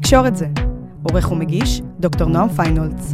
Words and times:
תקשורת 0.00 0.36
זה. 0.36 0.46
עורך 1.02 1.32
ומגיש, 1.32 1.80
דוקטור 2.00 2.28
נועם 2.28 2.48
פיינולץ. 2.48 3.12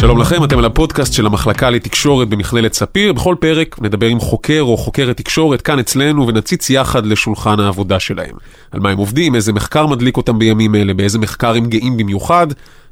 שלום 0.00 0.20
לכם, 0.20 0.44
אתם 0.44 0.58
על 0.58 0.64
הפודקאסט 0.64 1.12
של 1.12 1.26
המחלקה 1.26 1.70
לתקשורת 1.70 2.28
במכללת 2.28 2.72
ספיר. 2.72 3.12
בכל 3.12 3.36
פרק 3.40 3.76
נדבר 3.82 4.06
עם 4.06 4.20
חוקר 4.20 4.60
או 4.60 4.76
חוקרת 4.76 5.16
תקשורת 5.16 5.62
כאן 5.62 5.78
אצלנו 5.78 6.26
ונציץ 6.26 6.70
יחד 6.70 7.06
לשולחן 7.06 7.60
העבודה 7.60 8.00
שלהם. 8.00 8.34
על 8.70 8.80
מה 8.80 8.90
הם 8.90 8.98
עובדים, 8.98 9.34
איזה 9.34 9.52
מחקר 9.52 9.86
מדליק 9.86 10.16
אותם 10.16 10.38
בימים 10.38 10.74
אלה, 10.74 10.94
באיזה 10.94 11.18
מחקר 11.18 11.54
הם 11.54 11.66
גאים 11.66 11.96
במיוחד. 11.96 12.46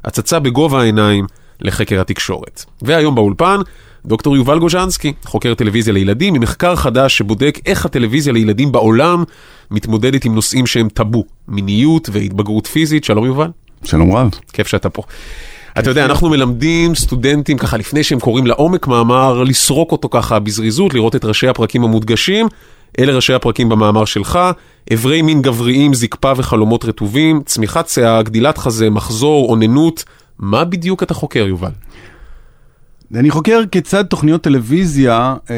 הצצה 0.04 0.38
בגובה 0.38 0.80
העיניים 0.80 1.26
לחקר 1.60 2.00
התקשורת. 2.00 2.64
והיום 2.82 3.14
באולפן, 3.14 3.60
דוקטור 4.06 4.36
יובל 4.36 4.58
גוז'נסקי, 4.58 5.12
חוקר 5.24 5.54
טלוויזיה 5.54 5.94
לילדים, 5.94 6.34
עם 6.34 6.42
מחקר 6.42 6.76
חדש 6.76 7.18
שבודק 7.18 7.58
איך 7.66 7.86
הטלוויזיה 7.86 8.32
לילדים 8.32 8.72
בעולם 8.72 9.24
מתמודדת 9.70 10.24
עם 10.24 10.34
נושאים 10.34 10.66
שהם 10.66 10.88
טאבו, 10.88 11.24
מיניות 11.48 12.08
והתבגרות 12.12 12.66
פיזית. 12.66 13.04
שלום 13.04 13.24
יובל. 13.24 13.48
שלום 13.84 14.16
רב. 14.16 14.30
כיף 14.52 14.66
שאתה 14.66 14.90
פה. 14.90 15.02
אתה 15.78 15.90
יודע, 15.90 16.04
אנחנו 16.04 16.28
מלמדים 16.28 16.94
סטודנטים 16.94 17.58
ככה 17.58 17.76
לפני 17.76 18.02
שהם 18.02 18.20
קוראים 18.20 18.46
לעומק 18.46 18.86
מאמר, 18.86 19.42
לסרוק 19.42 19.92
אותו 19.92 20.08
ככה 20.08 20.38
בזריזות, 20.38 20.94
לראות 20.94 21.16
את 21.16 21.24
ראשי 21.24 21.48
הפרקים 21.48 21.84
המודגשים. 21.84 22.46
אלה 22.98 23.12
ראשי 23.12 23.34
הפרקים 23.34 23.68
במאמר 23.68 24.04
שלך, 24.04 24.38
אברי 24.92 25.22
מין 25.22 25.42
גבריים, 25.42 25.94
זקפה 25.94 26.32
וחלומות 26.36 26.84
רטובים, 26.84 27.42
צמיחת 27.44 27.88
שיער, 27.88 28.22
גדילת 28.22 28.58
חזה, 28.58 28.90
מחזור, 28.90 29.50
אוננות. 29.50 30.04
מה 30.38 30.64
בדיוק 30.64 31.02
אתה 31.02 31.14
חוקר, 31.14 31.46
יובל? 31.48 31.70
אני 33.14 33.30
חוקר 33.30 33.60
כיצד 33.72 34.02
תוכניות 34.02 34.42
טלוויזיה 34.42 35.36
אה, 35.50 35.56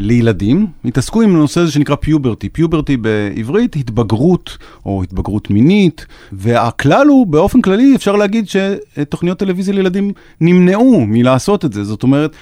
לילדים 0.00 0.66
התעסקו 0.84 1.22
עם 1.22 1.30
הנושא 1.30 1.60
הזה 1.60 1.72
שנקרא 1.72 1.96
פיוברטי. 1.96 2.48
פיוברטי 2.48 2.96
בעברית, 2.96 3.76
התבגרות 3.76 4.58
או 4.86 5.02
התבגרות 5.02 5.50
מינית, 5.50 6.06
והכלל 6.32 7.06
הוא, 7.08 7.26
באופן 7.26 7.60
כללי, 7.60 7.96
אפשר 7.96 8.16
להגיד 8.16 8.46
שתוכניות 8.48 9.38
טלוויזיה 9.38 9.74
לילדים 9.74 10.12
נמנעו 10.40 11.04
מלעשות 11.06 11.64
את 11.64 11.72
זה. 11.72 11.84
זאת 11.84 12.02
אומרת, 12.02 12.36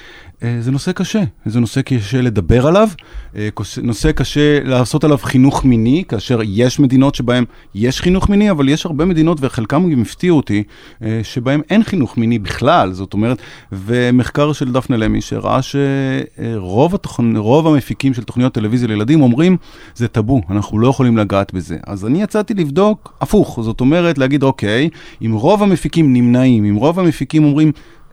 זה 0.60 0.70
נושא 0.70 0.92
קשה, 0.92 1.22
זה 1.46 1.60
נושא 1.60 1.82
קשה 1.82 2.20
לדבר 2.20 2.66
עליו, 2.66 2.88
אה, 3.36 3.48
נושא 3.82 4.12
קשה 4.12 4.60
לעשות 4.64 5.04
עליו 5.04 5.18
חינוך 5.18 5.64
מיני, 5.64 6.04
כאשר 6.08 6.40
יש 6.44 6.80
מדינות 6.80 7.14
שבהן 7.14 7.44
יש 7.74 8.00
חינוך 8.00 8.28
מיני, 8.28 8.50
אבל 8.50 8.68
יש 8.68 8.86
הרבה 8.86 9.04
מדינות, 9.04 9.38
וחלקם 9.40 9.90
גם 9.90 10.02
הפתיעו 10.02 10.36
אותי, 10.36 10.62
אה, 11.02 11.20
שבהן 11.22 11.60
אין 11.70 11.82
חינוך 11.82 12.18
מיני 12.18 12.38
בכלל, 12.38 12.92
זאת 12.92 13.12
אומרת, 13.12 13.38
ומחקר 13.72 14.52
של 14.52 14.72
דפנה 14.72 14.96
למי, 14.96 15.20
שראה 15.20 15.60
שרוב 15.62 16.94
התוכנ... 16.94 17.36
המפיקים 17.66 18.14
של 18.14 18.22
תוכניות 18.22 18.54
טלוויזיה 18.54 18.88
לילדים 18.88 19.22
אומרים, 19.22 19.56
זה 19.94 20.08
טאבו, 20.08 20.40
אנחנו 20.50 20.78
לא 20.78 20.88
יכולים 20.88 21.16
לגעת 21.16 21.54
בזה. 21.54 21.76
אז 21.86 22.06
אני 22.06 22.22
יצאתי 22.22 22.54
לבדוק 22.54 23.12
הפוך, 23.20 23.58
זאת 23.62 23.80
אומרת, 23.80 24.18
להגיד, 24.18 24.42
אוקיי, 24.42 24.88
אם 25.26 25.32
רוב 25.32 25.62
המפיקים 25.62 26.12
נמנעים, 26.12 26.64
אם 26.64 26.74
רוב 26.74 27.00
המפיקים 27.00 27.44
אומרים, 27.44 27.72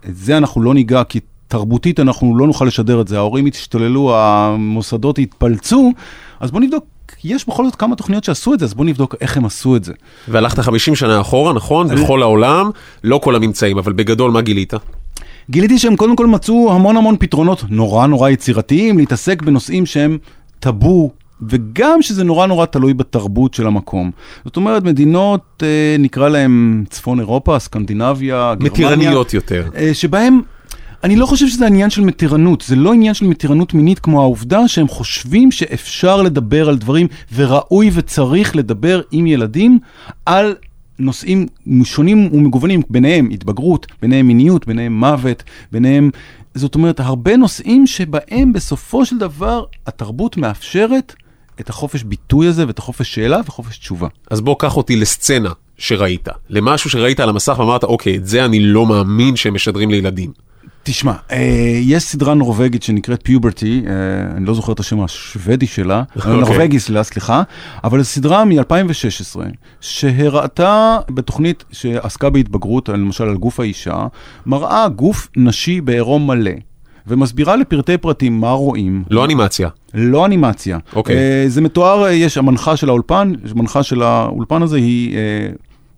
את 0.09 0.15
זה 0.15 0.37
אנחנו 0.37 0.61
לא 0.61 0.73
ניגע 0.73 1.03
כי 1.03 1.19
תרבותית 1.49 1.99
אנחנו 1.99 2.37
לא 2.37 2.47
נוכל 2.47 2.65
לשדר 2.65 3.01
את 3.01 3.07
זה, 3.07 3.17
ההורים 3.17 3.47
ישתוללו, 3.47 4.15
המוסדות 4.15 5.19
יתפלצו, 5.19 5.91
אז 6.39 6.51
בוא 6.51 6.59
נבדוק. 6.61 6.85
יש 7.23 7.47
בכל 7.47 7.65
זאת 7.65 7.75
כמה 7.75 7.95
תוכניות 7.95 8.23
שעשו 8.23 8.53
את 8.53 8.59
זה, 8.59 8.65
אז 8.65 8.73
בוא 8.73 8.85
נבדוק 8.85 9.15
איך 9.21 9.37
הם 9.37 9.45
עשו 9.45 9.75
את 9.75 9.83
זה. 9.83 9.93
והלכת 10.27 10.59
50 10.59 10.95
שנה 10.95 11.21
אחורה, 11.21 11.53
נכון? 11.53 11.87
בכל 11.87 12.21
העולם, 12.21 12.69
לא 13.03 13.19
כל 13.23 13.35
הממצאים, 13.35 13.77
אבל 13.77 13.93
בגדול 13.93 14.31
מה 14.31 14.41
גילית? 14.41 14.73
גיליתי 15.49 15.79
שהם 15.79 15.95
קודם 15.95 16.15
כל 16.15 16.27
מצאו 16.27 16.71
המון 16.73 16.97
המון 16.97 17.15
פתרונות 17.19 17.63
נורא 17.69 18.07
נורא 18.07 18.29
יצירתיים, 18.29 18.97
להתעסק 18.97 19.41
בנושאים 19.41 19.85
שהם 19.85 20.17
טאבו, 20.59 21.11
וגם 21.41 22.01
שזה 22.01 22.23
נורא 22.23 22.47
נורא 22.47 22.65
תלוי 22.65 22.93
בתרבות 22.93 23.53
של 23.53 23.67
המקום. 23.67 24.11
זאת 24.45 24.55
אומרת, 24.55 24.83
מדינות, 24.83 25.63
אה, 25.63 25.95
נקרא 25.99 26.29
להן 26.29 26.83
צפון 26.89 27.19
אירופה, 27.19 27.59
סקנדינביה, 27.59 28.53
גרמניה. 28.55 28.71
מתירניות 28.71 29.33
יותר. 29.33 29.67
אה, 29.75 29.93
שבהם 29.93 30.41
אני 31.03 31.15
לא 31.15 31.25
חושב 31.25 31.47
שזה 31.47 31.67
עניין 31.67 31.89
של 31.89 32.01
מתירנות, 32.01 32.63
זה 32.67 32.75
לא 32.75 32.93
עניין 32.93 33.13
של 33.13 33.25
מתירנות 33.25 33.73
מינית 33.73 33.99
כמו 33.99 34.21
העובדה 34.21 34.67
שהם 34.67 34.87
חושבים 34.87 35.51
שאפשר 35.51 36.21
לדבר 36.21 36.69
על 36.69 36.77
דברים 36.77 37.07
וראוי 37.35 37.89
וצריך 37.93 38.55
לדבר 38.55 39.01
עם 39.11 39.27
ילדים 39.27 39.79
על 40.25 40.55
נושאים 40.99 41.47
שונים 41.83 42.29
ומגוונים, 42.33 42.81
ביניהם 42.89 43.29
התבגרות, 43.29 43.87
ביניהם 44.01 44.27
מיניות, 44.27 44.67
ביניהם 44.67 44.99
מוות, 44.99 45.43
ביניהם... 45.71 46.09
זאת 46.53 46.75
אומרת, 46.75 46.99
הרבה 46.99 47.37
נושאים 47.37 47.87
שבהם 47.87 48.53
בסופו 48.53 49.05
של 49.05 49.17
דבר 49.17 49.63
התרבות 49.87 50.37
מאפשרת 50.37 51.15
את 51.59 51.69
החופש 51.69 52.03
ביטוי 52.03 52.47
הזה 52.47 52.67
ואת 52.67 52.79
החופש 52.79 53.15
שאלה 53.15 53.41
וחופש 53.45 53.77
תשובה. 53.77 54.07
אז 54.31 54.41
בוא 54.41 54.55
קח 54.59 54.77
אותי 54.77 54.95
לסצנה 54.95 55.51
שראית, 55.77 56.27
למשהו 56.49 56.89
שראית 56.89 57.19
על 57.19 57.29
המסך 57.29 57.59
ואמרת, 57.59 57.83
אוקיי, 57.83 58.15
את 58.15 58.27
זה 58.27 58.45
אני 58.45 58.59
לא 58.59 58.85
מאמין 58.85 59.35
שהם 59.35 59.53
משדרים 59.53 59.91
לילדים. 59.91 60.48
תשמע, 60.83 61.13
אה, 61.31 61.79
יש 61.81 62.03
סדרה 62.03 62.33
נורבגית 62.33 62.83
שנקראת 62.83 63.19
פיוברטי, 63.23 63.83
אה, 63.87 63.91
אני 64.37 64.45
לא 64.45 64.53
זוכר 64.53 64.73
את 64.73 64.79
השם 64.79 65.01
השוודי 65.01 65.67
שלה, 65.67 66.03
okay. 66.17 66.27
נורבגי 66.27 66.79
שלה, 66.79 67.03
סליחה, 67.03 67.43
אבל 67.83 68.01
זו 68.01 68.05
סדרה 68.05 68.45
מ-2016, 68.45 69.39
שהראתה 69.81 70.97
בתוכנית 71.09 71.63
שעסקה 71.71 72.29
בהתבגרות, 72.29 72.89
למשל 72.89 73.23
על 73.23 73.37
גוף 73.37 73.59
האישה, 73.59 74.07
מראה 74.45 74.87
גוף 74.89 75.27
נשי 75.37 75.81
בעירום 75.81 76.27
מלא. 76.27 76.51
ומסבירה 77.07 77.55
לפרטי 77.55 77.97
פרטים 77.97 78.39
מה 78.39 78.51
רואים. 78.51 79.03
לא 79.09 79.25
אנימציה. 79.25 79.69
לא 79.93 80.25
אנימציה. 80.25 80.77
אוקיי. 80.95 81.15
Okay. 81.15 81.47
Uh, 81.47 81.49
זה 81.49 81.61
מתואר, 81.61 82.07
יש 82.07 82.37
המנחה 82.37 82.77
של 82.77 82.89
האולפן, 82.89 83.33
המנחה 83.51 83.83
של 83.83 84.01
האולפן 84.01 84.61
הזה 84.61 84.77
היא, 84.77 85.17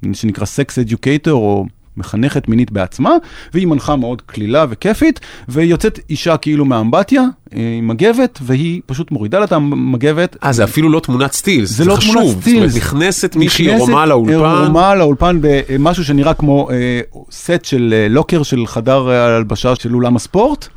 uh, 0.05 0.07
שנקרא 0.13 0.45
Sex 0.45 0.87
Educator, 0.87 1.31
או 1.31 1.65
מחנכת 2.01 2.47
מינית 2.47 2.71
בעצמה, 2.71 3.11
והיא 3.53 3.67
מנחה 3.67 3.95
מאוד 3.95 4.21
קלילה 4.25 4.65
וכיפית, 4.69 5.19
ויוצאת 5.49 5.99
אישה 6.09 6.37
כאילו 6.37 6.65
מאמבטיה, 6.65 7.21
אה, 7.55 7.75
עם 7.77 7.87
מגבת, 7.87 8.39
והיא 8.41 8.81
פשוט 8.85 9.11
מורידה 9.11 9.39
לה 9.39 9.45
את 9.45 9.51
המגבת. 9.51 10.37
אה, 10.43 10.53
זה 10.53 10.63
אפילו 10.63 10.89
לא 10.89 10.99
תמונת 10.99 11.33
סטילס, 11.33 11.69
זה, 11.69 11.75
זה 11.83 11.89
לא 11.89 11.95
חשוב. 11.95 12.13
תמונת 12.13 12.41
סטילס. 12.41 12.45
זאת 12.45 12.55
אומרת, 12.55 12.75
נכנסת 12.75 13.35
מישהי 13.35 13.73
ערומה 13.73 14.05
לאולפן. 14.05 14.33
ערומה 14.33 14.95
לאולפן 14.95 15.37
במשהו 15.41 16.05
שנראה 16.05 16.33
כמו 16.33 16.69
אה, 16.71 17.01
סט 17.31 17.65
של 17.65 17.93
אה, 17.97 18.07
לוקר 18.09 18.43
של 18.43 18.67
חדר 18.67 19.09
הלבשה 19.09 19.75
של 19.75 19.95
אולם 19.95 20.15
הספורט. 20.15 20.67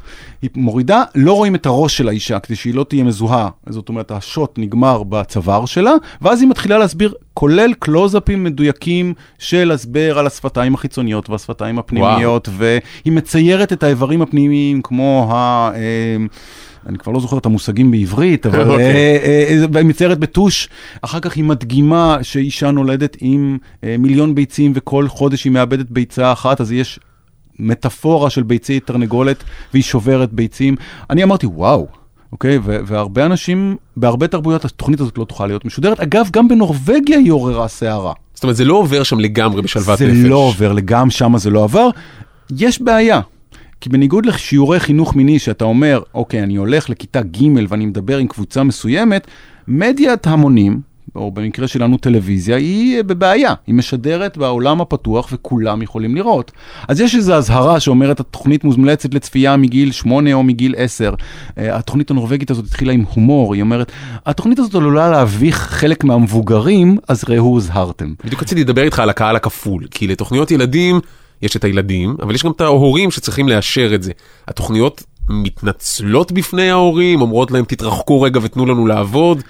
היא 0.43 0.51
מורידה, 0.57 1.03
לא 1.15 1.33
רואים 1.33 1.55
את 1.55 1.67
הראש 1.67 1.97
של 1.97 2.09
האישה 2.09 2.39
כדי 2.39 2.57
שהיא 2.57 2.75
לא 2.75 2.85
תהיה 2.89 3.05
מזוהה, 3.05 3.49
זאת 3.69 3.89
אומרת 3.89 4.11
השוט 4.11 4.59
נגמר 4.59 5.03
בצוואר 5.03 5.67
שלה, 5.67 5.93
ואז 6.23 6.41
היא 6.41 6.49
מתחילה 6.49 6.79
להסביר, 6.79 7.15
כולל 7.35 7.75
קלוזאפים 7.79 8.45
מדויקים 8.45 9.15
של 9.39 9.71
הסבר 9.71 10.19
על 10.19 10.27
השפתיים 10.27 10.75
החיצוניות 10.75 11.31
והשפתיים 11.31 11.79
הפנימיות, 11.79 12.49
וואו. 12.49 12.59
והיא 12.59 13.13
מציירת 13.13 13.73
את 13.73 13.83
האיברים 13.83 14.23
הפנימיים 14.23 14.83
כמו 14.83 15.29
ה... 15.31 15.35
אה, 15.75 16.17
אני 16.87 16.99
כבר 16.99 17.13
לא 17.13 17.21
זוכר 17.21 17.39
את 17.39 17.47
המושגים 17.47 17.91
בעברית, 17.91 18.47
אבל 18.47 18.63
okay. 18.63 18.69
אוקיי. 18.73 18.85
אה, 18.85 19.65
אה, 19.75 19.79
היא 19.79 19.87
מציירת 19.87 20.19
בטוש. 20.19 20.69
אחר 21.03 21.21
כך 21.21 21.37
היא 21.37 21.45
מדגימה 21.45 22.19
שאישה 22.23 22.71
נולדת 22.71 23.17
עם 23.21 23.59
מיליון 23.99 24.35
ביצים 24.35 24.73
וכל 24.75 25.09
חודש 25.09 25.45
היא 25.45 25.53
מאבדת 25.53 25.91
ביצה 25.91 26.33
אחת, 26.33 26.61
אז 26.61 26.73
יש 26.73 27.01
מטאפורה 27.59 28.31
של 28.31 28.43
ביצי 28.43 28.81
תרנגולת, 28.81 29.45
והיא 29.73 29.83
שוברת 29.83 30.33
ביצים. 30.33 30.77
אני 31.11 31.23
אמרתי, 31.23 31.47
וואו, 31.47 31.87
אוקיי? 32.33 32.59
והרבה 32.63 33.27
אנשים, 33.27 33.77
בהרבה 33.97 34.29
תרבויות, 34.29 34.65
התוכנית 34.65 35.01
הזאת 35.01 35.19
לא 35.19 35.25
תוכל 35.25 35.47
להיות 35.47 35.65
משודרת. 35.65 36.01
אגב, 36.01 36.29
גם 36.33 36.49
בנורבגיה 36.49 37.19
היא 37.19 37.33
עוררה 37.33 37.69
סערה. 37.69 38.13
זאת 38.35 38.43
אומרת, 38.43 38.57
זה 38.57 38.65
לא 38.65 38.75
עובר 38.75 39.03
שם 39.03 39.19
לגמרי 39.19 39.63
בשלוות 39.63 39.99
זה 39.99 40.07
נפש. 40.07 40.17
זה 40.17 40.29
לא 40.29 40.37
עובר, 40.37 40.73
לגמרי 40.73 41.11
שם 41.11 41.39
זה 41.39 41.51
לא 41.51 41.65
עבר. 41.65 41.89
יש 42.59 42.83
בעיה. 42.83 43.21
כי 43.81 43.89
בניגוד 43.89 44.27
לשיעורי 44.27 44.81
חינוך 44.81 45.17
מיני, 45.17 45.39
שאתה 45.39 45.65
אומר, 45.65 46.01
אוקיי, 46.15 46.43
אני 46.43 46.57
הולך 46.57 46.91
לכיתה 46.91 47.23
ג' 47.23 47.69
ואני 47.69 47.87
מדבר 47.87 48.19
עם 48.19 48.27
קבוצה 48.27 48.63
מסוימת, 48.63 49.27
מדיית 49.69 50.27
המונים, 50.27 50.81
או 51.17 51.31
במקרה 51.31 51.69
שלנו 51.69 51.97
טלוויזיה, 51.97 52.57
היא 52.57 53.03
בבעיה. 53.03 53.55
היא 53.67 53.75
משדרת 53.75 54.37
בעולם 54.37 54.81
הפתוח 54.81 55.29
וכולם 55.33 55.83
יכולים 55.83 56.15
לראות. 56.15 56.53
אז 56.89 57.01
יש 57.01 57.15
איזו 57.15 57.35
אזהרה 57.35 57.81
שאומרת, 57.81 58.21
התוכנית 58.21 58.65
מומלצת 58.65 59.15
לצפייה 59.15 59.57
מגיל 59.57 59.93
8 59.93 60.33
או 60.35 60.43
מגיל 60.43 60.75
10. 60.79 61.15
אה, 61.59 61.77
התוכנית 61.77 62.11
הנורבגית 62.11 62.51
הזאת 62.51 62.65
התחילה 62.65 62.93
עם 62.93 63.05
הומור, 63.15 63.55
היא 63.55 63.63
אומרת, 63.63 63.93
התוכנית 64.27 64.59
הזאת 64.59 64.75
עלולה 64.75 65.11
להביך 65.11 65.57
חלק 65.57 66.05
מהמבוגרים, 66.05 66.99
אז 67.09 67.25
ראו 67.29 67.45
הוזהרתם. 67.45 68.15
בדיוק 68.25 68.43
רציתי 68.43 68.61
לדבר 68.61 68.83
איתך 68.83 68.99
על 68.99 69.11
הקהל 69.11 69.37
הכפול, 69.37 69.87
כי 69.91 70.07
לתוכניות 70.07 70.51
ילדים 70.51 71.01
יש 71.43 71.57
את 71.57 71.65
הילדים, 71.65 72.17
אבל 72.23 72.35
יש 72.35 72.45
גם 72.45 72.51
את 72.51 72.61
ההורים 72.61 73.11
שצריכים 73.11 73.49
לאשר 73.49 73.95
את 73.95 74.03
זה. 74.03 74.13
התוכניות 74.49 75.03
מתנצלות 75.29 76.33
בפני 76.33 76.71
ההורים, 76.71 77.21
אומרות 77.21 77.51
להם 77.51 77.65
תתרחקו 77.65 78.23
רגע 78.23 78.41
ותנו 78.43 78.67
לנו 78.67 78.87
לעבוד. 78.87 79.43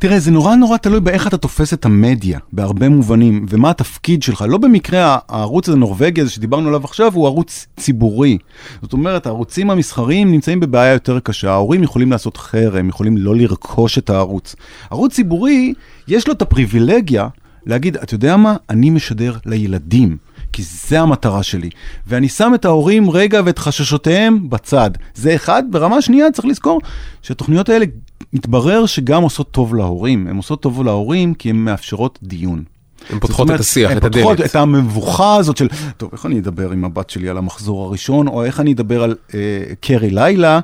תראה, 0.00 0.20
זה 0.20 0.30
נורא 0.30 0.54
נורא 0.54 0.76
תלוי 0.76 1.00
באיך 1.00 1.26
אתה 1.26 1.36
תופס 1.36 1.74
את 1.74 1.84
המדיה, 1.84 2.38
בהרבה 2.52 2.88
מובנים, 2.88 3.46
ומה 3.48 3.70
התפקיד 3.70 4.22
שלך. 4.22 4.44
לא 4.48 4.58
במקרה 4.58 5.18
הערוץ 5.28 5.68
הנורבגי 5.68 6.20
הזה 6.20 6.30
שדיברנו 6.30 6.68
עליו 6.68 6.84
עכשיו 6.84 7.14
הוא 7.14 7.26
ערוץ 7.26 7.66
ציבורי. 7.76 8.38
זאת 8.82 8.92
אומרת, 8.92 9.26
הערוצים 9.26 9.70
המסחריים 9.70 10.32
נמצאים 10.32 10.60
בבעיה 10.60 10.92
יותר 10.92 11.20
קשה. 11.20 11.50
ההורים 11.50 11.82
יכולים 11.82 12.10
לעשות 12.10 12.36
חרם, 12.36 12.88
יכולים 12.88 13.16
לא 13.16 13.36
לרכוש 13.36 13.98
את 13.98 14.10
הערוץ. 14.10 14.54
ערוץ 14.90 15.14
ציבורי, 15.14 15.74
יש 16.08 16.28
לו 16.28 16.32
את 16.32 16.42
הפריבילגיה 16.42 17.28
להגיד, 17.66 17.96
אתה 17.96 18.14
יודע 18.14 18.36
מה? 18.36 18.56
אני 18.70 18.90
משדר 18.90 19.36
לילדים. 19.46 20.16
כי 20.52 20.62
זה 20.62 21.00
המטרה 21.00 21.42
שלי. 21.42 21.70
ואני 22.06 22.28
שם 22.28 22.52
את 22.54 22.64
ההורים 22.64 23.10
רגע 23.10 23.40
ואת 23.44 23.58
חששותיהם 23.58 24.50
בצד. 24.50 24.90
זה 25.14 25.34
אחד. 25.34 25.62
ברמה 25.70 26.02
שנייה 26.02 26.30
צריך 26.30 26.46
לזכור 26.46 26.80
שהתוכניות 27.22 27.68
האלה, 27.68 27.86
מתברר 28.32 28.86
שגם 28.86 29.22
עושות 29.22 29.50
טוב 29.50 29.74
להורים. 29.74 30.26
הן 30.26 30.36
עושות 30.36 30.62
טוב 30.62 30.84
להורים 30.84 31.34
כי 31.34 31.50
הן 31.50 31.56
מאפשרות 31.56 32.18
דיון. 32.22 32.64
הן 33.10 33.18
פותחות 33.18 33.50
את 33.50 33.60
השיח, 33.60 33.92
את 33.92 33.96
הדלת. 33.96 34.16
הן 34.16 34.22
פותחות 34.22 34.50
את 34.50 34.56
המבוכה 34.56 35.36
הזאת 35.36 35.56
של, 35.56 35.68
טוב, 35.96 36.10
איך 36.12 36.26
אני 36.26 36.38
אדבר 36.38 36.70
עם 36.72 36.84
הבת 36.84 37.10
שלי 37.10 37.28
על 37.28 37.38
המחזור 37.38 37.84
הראשון, 37.84 38.28
או 38.28 38.44
איך 38.44 38.60
אני 38.60 38.72
אדבר 38.72 39.02
על 39.02 39.14
אה, 39.34 39.38
קרי 39.80 40.10
לילה, 40.10 40.60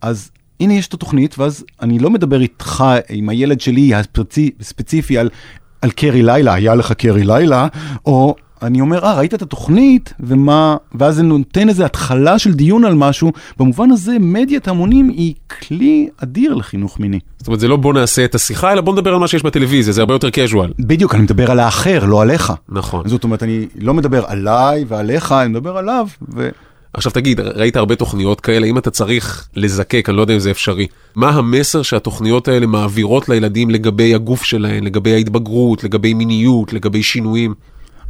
אז 0.00 0.30
הנה 0.60 0.74
יש 0.74 0.88
את 0.88 0.94
התוכנית, 0.94 1.38
ואז 1.38 1.64
אני 1.82 1.98
לא 1.98 2.10
מדבר 2.10 2.40
איתך, 2.40 2.84
עם 3.08 3.28
הילד 3.28 3.60
שלי 3.60 3.92
הספציפי 4.60 5.18
על, 5.18 5.30
על 5.82 5.90
קרי 5.90 6.22
לילה, 6.22 6.54
היה 6.54 6.74
לך 6.74 6.92
קרי 6.92 7.24
לילה, 7.24 7.66
או 8.06 8.36
אני 8.62 8.80
אומר, 8.80 9.04
אה, 9.04 9.14
ראית 9.14 9.34
את 9.34 9.42
התוכנית, 9.42 10.12
ומה, 10.20 10.76
ואז 10.94 11.16
זה 11.16 11.22
נותן 11.22 11.68
איזו 11.68 11.84
התחלה 11.84 12.38
של 12.38 12.52
דיון 12.52 12.84
על 12.84 12.94
משהו. 12.94 13.32
במובן 13.58 13.90
הזה, 13.90 14.16
מדיית 14.20 14.68
המונים 14.68 15.08
היא 15.08 15.34
כלי 15.60 16.08
אדיר 16.22 16.54
לחינוך 16.54 17.00
מיני. 17.00 17.18
זאת 17.38 17.46
אומרת, 17.46 17.60
זה 17.60 17.68
לא 17.68 17.76
בוא 17.76 17.94
נעשה 17.94 18.24
את 18.24 18.34
השיחה, 18.34 18.72
אלא 18.72 18.80
בוא 18.80 18.92
נדבר 18.92 19.14
על 19.14 19.20
מה 19.20 19.28
שיש 19.28 19.42
בטלוויזיה, 19.42 19.92
זה 19.92 20.00
הרבה 20.00 20.14
יותר 20.14 20.28
casual. 20.28 20.72
בדיוק, 20.78 21.14
אני 21.14 21.22
מדבר 21.22 21.50
על 21.50 21.60
האחר, 21.60 22.04
לא 22.04 22.22
עליך. 22.22 22.52
נכון. 22.68 23.08
זאת 23.08 23.24
אומרת, 23.24 23.42
אני 23.42 23.66
לא 23.78 23.94
מדבר 23.94 24.24
עליי 24.26 24.84
ועליך, 24.88 25.32
אני 25.32 25.48
מדבר 25.48 25.76
עליו, 25.76 26.06
ו... 26.34 26.48
עכשיו 26.92 27.12
תגיד, 27.12 27.40
ראית 27.40 27.76
הרבה 27.76 27.96
תוכניות 27.96 28.40
כאלה, 28.40 28.66
אם 28.66 28.78
אתה 28.78 28.90
צריך 28.90 29.48
לזקק, 29.56 30.08
אני 30.08 30.16
לא 30.16 30.22
יודע 30.22 30.34
אם 30.34 30.38
זה 30.38 30.50
אפשרי, 30.50 30.86
מה 31.14 31.30
המסר 31.30 31.82
שהתוכניות 31.82 32.48
האלה 32.48 32.66
מעבירות 32.66 33.28
לילדים 33.28 33.70
לגבי 33.70 34.14
הגוף 34.14 34.42
שלהם, 34.42 34.84
לגבי 34.84 35.12
ההתבגרות, 35.12 35.84
לגבי 35.84 36.14
מיניות, 36.14 36.72
לגבי 36.72 37.02
שינויים? 37.02 37.54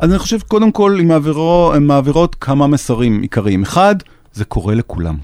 אז 0.01 0.11
אני 0.11 0.19
חושב, 0.19 0.41
קודם 0.41 0.73
כל, 0.73 0.97
הן 1.01 1.07
מעבירו, 1.07 1.73
מעבירות 1.81 2.35
כמה 2.35 2.67
מסרים 2.67 3.23
עיקריים. 3.23 3.63
אחד, 3.63 3.97
זה 4.33 4.45
קורה 4.45 4.75
לכולם. 4.75 5.17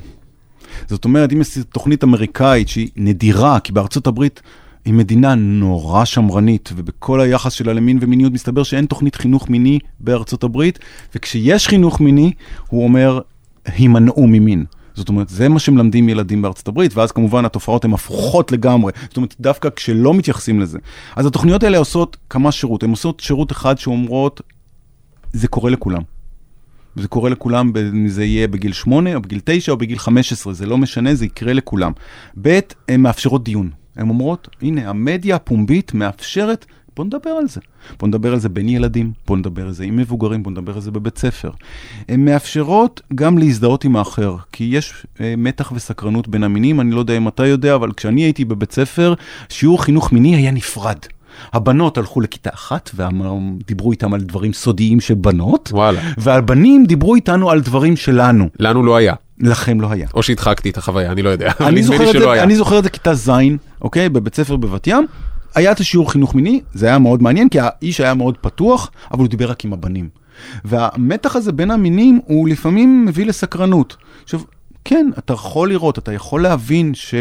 זאת 0.86 1.04
אומרת, 1.04 1.32
אם 1.32 1.40
יש 1.40 1.58
תוכנית 1.72 2.04
אמריקאית 2.04 2.68
שהיא 2.68 2.88
נדירה, 2.96 3.60
כי 3.60 3.72
בארצות 3.72 4.06
הברית 4.06 4.42
היא 4.84 4.94
מדינה 4.94 5.34
נורא 5.34 6.04
שמרנית, 6.04 6.70
ובכל 6.76 7.20
היחס 7.20 7.52
שלה 7.52 7.72
למין 7.72 7.98
ומיניות 8.00 8.32
מסתבר 8.32 8.62
שאין 8.62 8.86
תוכנית 8.86 9.14
חינוך 9.14 9.48
מיני 9.48 9.78
בארצות 10.00 10.44
הברית, 10.44 10.78
וכשיש 11.14 11.68
חינוך 11.68 12.00
מיני, 12.00 12.32
הוא 12.68 12.84
אומר, 12.84 13.20
הימנעו 13.66 14.26
ממין. 14.26 14.64
זאת 14.94 15.08
אומרת, 15.08 15.28
זה 15.28 15.48
מה 15.48 15.58
שמלמדים 15.58 16.08
ילדים 16.08 16.42
בארצות 16.42 16.68
הברית, 16.68 16.96
ואז 16.96 17.12
כמובן 17.12 17.44
התופעות 17.44 17.84
הן 17.84 17.92
הפוכות 17.92 18.52
לגמרי. 18.52 18.92
זאת 19.08 19.16
אומרת, 19.16 19.34
דווקא 19.40 19.68
כשלא 19.76 20.14
מתייחסים 20.14 20.60
לזה. 20.60 20.78
אז 21.16 21.26
התוכניות 21.26 21.62
האלה 21.62 21.78
עושות 21.78 22.16
כמה 22.30 22.52
שירות. 22.52 22.82
הן 22.82 22.90
עושות 22.90 23.20
שירות 23.20 23.52
אחד 23.52 23.78
שאומרות, 23.78 24.40
זה 25.34 25.48
קורה 25.48 25.70
לכולם. 25.70 26.02
זה 26.96 27.08
קורה 27.08 27.30
לכולם, 27.30 27.72
אם 27.92 28.08
זה 28.08 28.24
יהיה 28.24 28.48
בגיל 28.48 28.72
8 28.72 29.14
או 29.14 29.20
בגיל 29.20 29.40
9 29.44 29.72
או 29.72 29.76
בגיל 29.76 29.98
15, 29.98 30.52
זה 30.52 30.66
לא 30.66 30.78
משנה, 30.78 31.14
זה 31.14 31.24
יקרה 31.24 31.52
לכולם. 31.52 31.92
ב', 32.42 32.58
הן 32.88 33.00
מאפשרות 33.00 33.44
דיון. 33.44 33.70
הן 33.96 34.08
אומרות, 34.08 34.48
הנה, 34.62 34.90
המדיה 34.90 35.36
הפומבית 35.36 35.94
מאפשרת, 35.94 36.66
בוא 36.96 37.04
נדבר 37.04 37.30
על 37.30 37.48
זה. 37.48 37.60
בוא 37.98 38.08
נדבר 38.08 38.32
על 38.32 38.38
זה 38.38 38.48
בין 38.48 38.68
ילדים, 38.68 39.12
בוא 39.26 39.36
נדבר 39.36 39.66
על 39.66 39.72
זה 39.72 39.84
עם 39.84 39.96
מבוגרים, 39.96 40.42
בוא 40.42 40.52
נדבר 40.52 40.74
על 40.74 40.80
זה 40.80 40.90
בבית 40.90 41.18
ספר. 41.18 41.50
הן 42.08 42.24
מאפשרות 42.24 43.00
גם 43.14 43.38
להזדהות 43.38 43.84
עם 43.84 43.96
האחר, 43.96 44.36
כי 44.52 44.64
יש 44.64 45.06
אה, 45.20 45.34
מתח 45.36 45.72
וסקרנות 45.74 46.28
בין 46.28 46.44
המינים, 46.44 46.80
אני 46.80 46.90
לא 46.90 47.00
יודע 47.00 47.16
אם 47.16 47.28
אתה 47.28 47.46
יודע, 47.46 47.74
אבל 47.74 47.92
כשאני 47.92 48.22
הייתי 48.22 48.44
בבית 48.44 48.72
ספר, 48.72 49.14
שיעור 49.48 49.82
חינוך 49.82 50.12
מיני 50.12 50.36
היה 50.36 50.50
נפרד. 50.50 50.98
הבנות 51.52 51.98
הלכו 51.98 52.20
לכיתה 52.20 52.50
אחת 52.54 52.90
ודיברו 52.94 53.92
איתם 53.92 54.14
על 54.14 54.20
דברים 54.20 54.52
סודיים 54.52 55.00
של 55.00 55.14
בנות, 55.14 55.70
וואלה. 55.72 56.00
והבנים 56.18 56.86
דיברו 56.86 57.14
איתנו 57.14 57.50
על 57.50 57.60
דברים 57.60 57.96
שלנו. 57.96 58.48
לנו 58.58 58.82
לא 58.82 58.96
היה. 58.96 59.14
לכם 59.40 59.80
לא 59.80 59.90
היה. 59.90 60.08
או 60.14 60.22
שהדחקתי 60.22 60.70
את 60.70 60.76
החוויה, 60.76 61.12
אני 61.12 61.22
לא 61.22 61.30
יודע. 61.30 61.52
אני, 61.60 61.82
זוכר, 61.82 62.10
את 62.10 62.18
זה, 62.18 62.42
אני 62.42 62.56
זוכר 62.56 62.78
את 62.78 62.84
זה 62.84 62.90
כיתה 62.90 63.14
ז', 63.14 63.30
אוקיי? 63.82 64.08
בבית 64.08 64.34
ספר 64.34 64.56
בבת 64.56 64.86
ים. 64.86 65.06
היה 65.54 65.72
את 65.72 65.80
השיעור 65.80 66.12
חינוך 66.12 66.34
מיני, 66.34 66.60
זה 66.74 66.86
היה 66.86 66.98
מאוד 66.98 67.22
מעניין, 67.22 67.48
כי 67.48 67.58
האיש 67.60 68.00
היה 68.00 68.14
מאוד 68.14 68.38
פתוח, 68.40 68.90
אבל 69.10 69.20
הוא 69.20 69.28
דיבר 69.28 69.50
רק 69.50 69.64
עם 69.64 69.72
הבנים. 69.72 70.08
והמתח 70.64 71.36
הזה 71.36 71.52
בין 71.52 71.70
המינים 71.70 72.20
הוא 72.26 72.48
לפעמים 72.48 73.04
מביא 73.04 73.26
לסקרנות. 73.26 73.96
עכשיו, 74.22 74.40
כן, 74.84 75.10
אתה 75.18 75.32
יכול 75.32 75.68
לראות, 75.68 75.98
אתה 75.98 76.12
יכול 76.12 76.42
להבין 76.42 76.94
ש... 76.94 77.14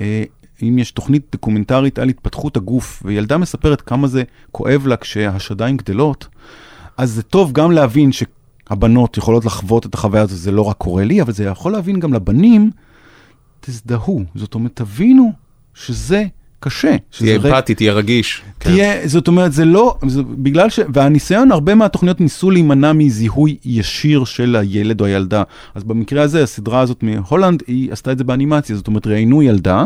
אה, 0.00 0.22
אם 0.62 0.78
יש 0.78 0.90
תוכנית 0.90 1.22
דוקומנטרית 1.32 1.98
על 1.98 2.08
התפתחות 2.08 2.56
הגוף, 2.56 3.02
וילדה 3.04 3.38
מספרת 3.38 3.80
כמה 3.80 4.06
זה 4.06 4.22
כואב 4.52 4.86
לה 4.86 4.96
כשהשדיים 4.96 5.76
גדלות, 5.76 6.28
אז 6.96 7.10
זה 7.10 7.22
טוב 7.22 7.52
גם 7.52 7.72
להבין 7.72 8.10
שהבנות 8.12 9.16
יכולות 9.16 9.44
לחוות 9.44 9.86
את 9.86 9.94
החוויה 9.94 10.22
הזו, 10.22 10.36
זה 10.36 10.50
לא 10.50 10.62
רק 10.62 10.76
קורה 10.76 11.04
לי, 11.04 11.22
אבל 11.22 11.32
זה 11.32 11.44
יכול 11.44 11.72
להבין 11.72 12.00
גם 12.00 12.12
לבנים, 12.14 12.70
תזדהו. 13.60 14.24
זאת 14.34 14.54
אומרת, 14.54 14.72
תבינו 14.74 15.32
שזה 15.74 16.24
קשה. 16.60 16.96
תהיה 17.10 17.36
אמפתי, 17.36 17.74
תהיה 17.74 17.92
רגיש. 17.92 18.42
כן. 18.60 18.70
תהיה, 18.70 19.02
כן. 19.02 19.08
זאת 19.08 19.28
אומרת, 19.28 19.52
זה 19.52 19.64
לא, 19.64 19.96
זה 20.06 20.22
בגלל 20.22 20.70
ש... 20.70 20.80
והניסיון, 20.94 21.52
הרבה 21.52 21.74
מהתוכניות 21.74 22.20
ניסו 22.20 22.50
להימנע 22.50 22.92
מזיהוי 22.92 23.56
ישיר 23.64 24.24
של 24.24 24.56
הילד 24.56 25.00
או 25.00 25.06
הילדה. 25.06 25.42
אז 25.74 25.84
במקרה 25.84 26.22
הזה, 26.22 26.42
הסדרה 26.42 26.80
הזאת 26.80 27.02
מהולנד, 27.02 27.62
היא 27.66 27.92
עשתה 27.92 28.12
את 28.12 28.18
זה 28.18 28.24
באנימציה. 28.24 28.76
זאת 28.76 28.86
אומרת, 28.86 29.06
ראיינו 29.06 29.42
ילדה, 29.42 29.84